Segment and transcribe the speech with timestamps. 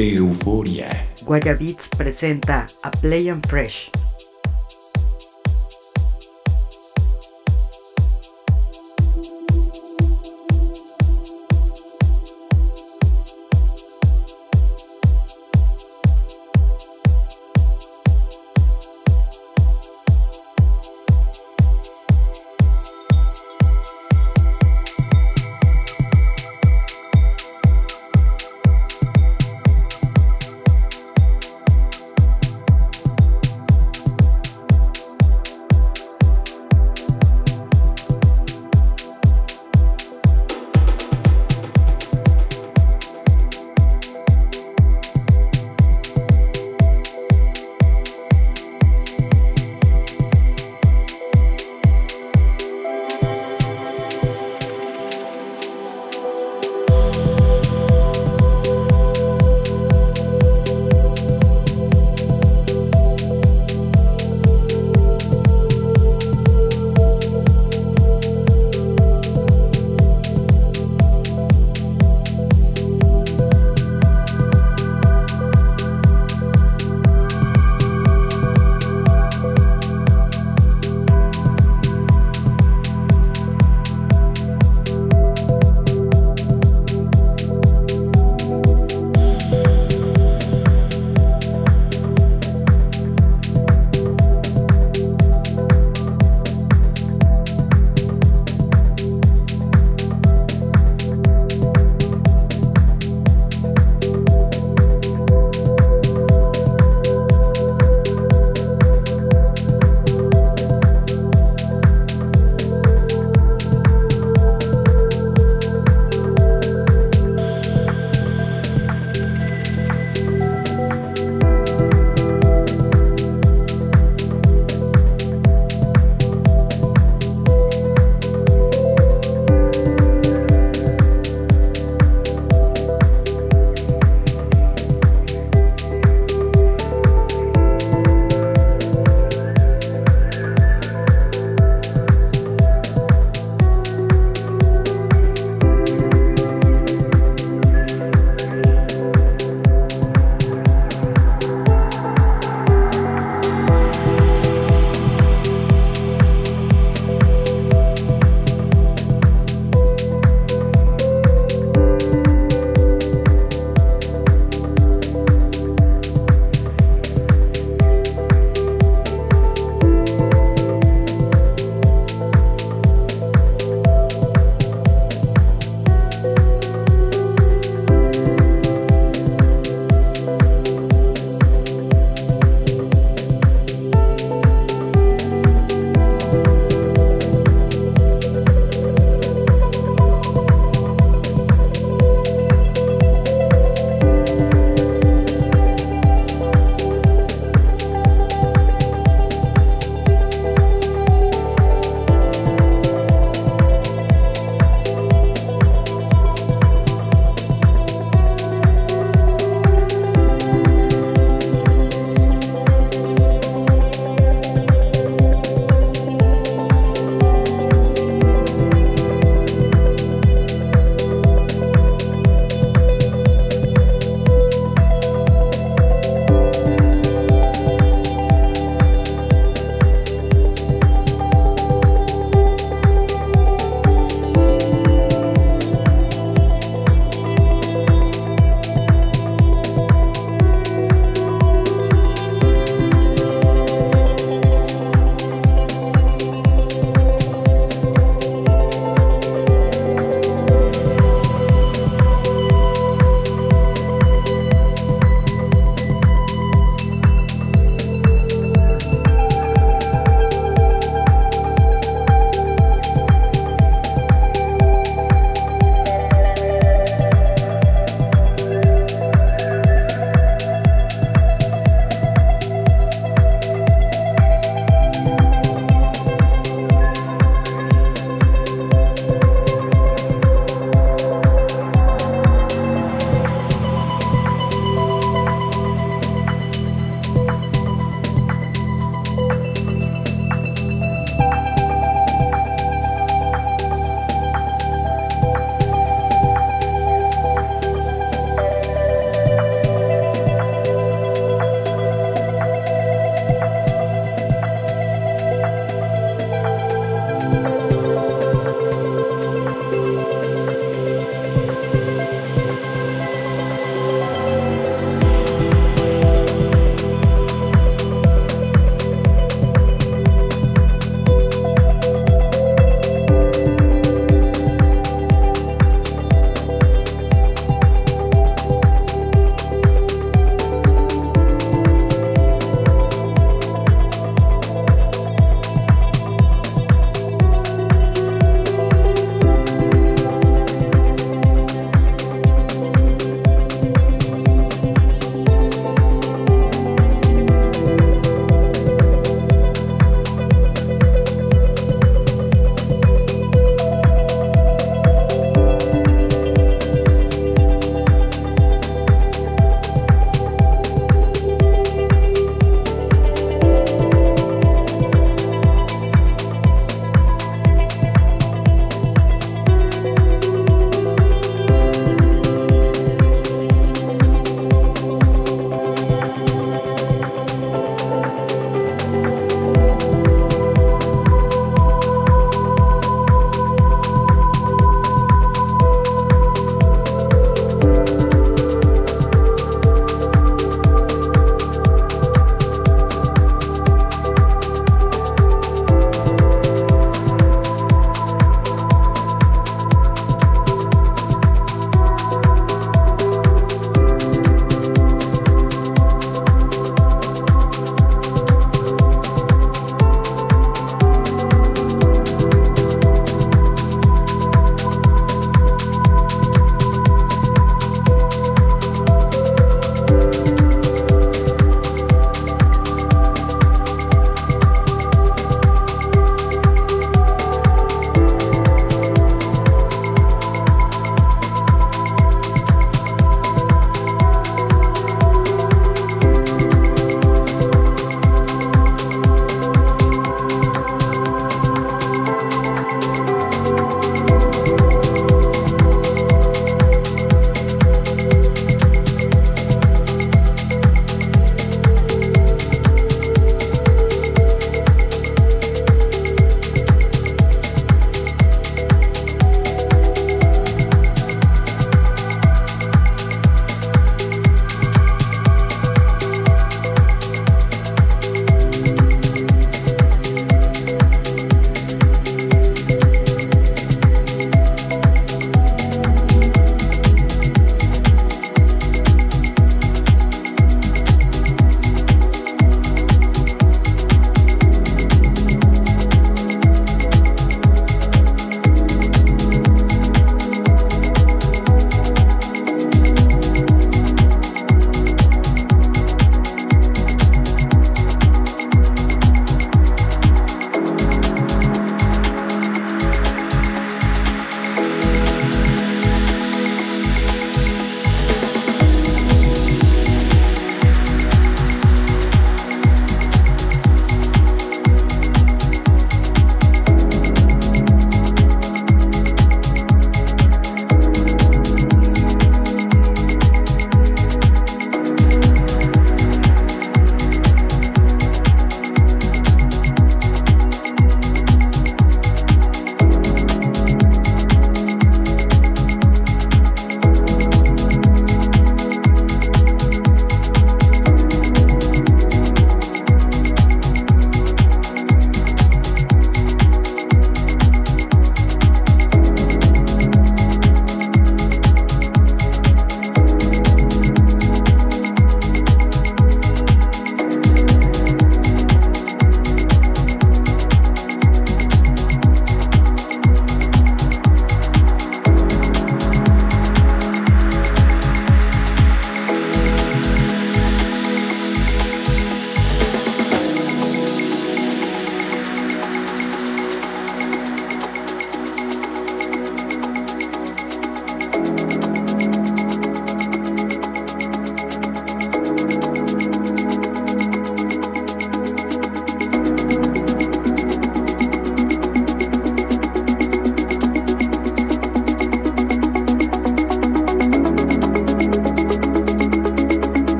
[0.00, 0.88] Euforia.
[1.24, 3.99] Guayabits presenta a Play and Fresh.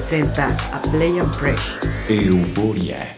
[0.00, 2.08] Presenta a Play and Fresh.
[2.08, 3.09] Euforia.